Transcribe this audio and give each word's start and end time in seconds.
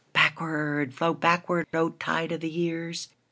Backward, 0.13 0.95
flow 0.95 1.13
backward, 1.13 1.67
O 1.75 1.89
tide 1.91 2.31
of 2.31 2.41
the 2.41 2.49
years! 2.49 3.09